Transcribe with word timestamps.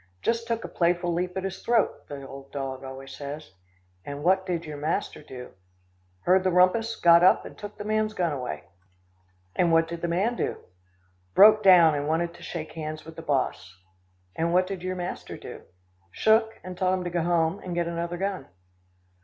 "Just 0.23 0.47
took 0.47 0.63
a 0.63 0.67
playful 0.67 1.13
leap 1.13 1.37
at 1.37 1.43
his 1.43 1.63
throat," 1.63 2.07
the 2.07 2.27
old 2.27 2.51
dog 2.51 2.83
always 2.83 3.15
says. 3.15 3.51
"And 4.03 4.23
what 4.23 4.47
did 4.47 4.65
your 4.65 4.77
master 4.77 5.21
do?" 5.21 5.51
"Heard 6.21 6.43
the 6.43 6.49
rumpus, 6.49 6.95
got 6.95 7.21
up, 7.23 7.45
and 7.45 7.55
took 7.55 7.77
the 7.77 7.83
man's 7.83 8.15
gun 8.15 8.33
away." 8.33 8.63
"And 9.55 9.71
what 9.71 9.87
did 9.87 10.01
the 10.01 10.07
man 10.07 10.35
do?" 10.35 10.57
"Broke 11.35 11.61
down, 11.61 11.93
and 11.93 12.07
wanted 12.07 12.33
to 12.33 12.41
shake 12.41 12.71
hands 12.71 13.05
with 13.05 13.15
the 13.15 13.21
boss." 13.21 13.77
"And 14.35 14.51
what 14.51 14.65
did 14.65 14.81
your 14.81 14.95
master 14.95 15.37
do?" 15.37 15.61
"Shook, 16.09 16.57
and 16.63 16.75
told 16.75 16.95
him 16.95 17.03
to 17.03 17.11
go 17.11 17.21
home, 17.21 17.59
and 17.59 17.75
get 17.75 17.87
another 17.87 18.17
gun." 18.17 18.47